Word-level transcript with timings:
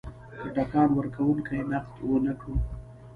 که 0.39 0.47
ټکان 0.55 0.89
ورکونکی 0.97 1.59
نقد 1.71 1.95
ونه 2.09 2.33
کړو. 2.39 2.55